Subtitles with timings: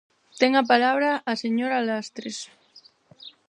[0.39, 2.37] Ten a palabra a señora Lastres.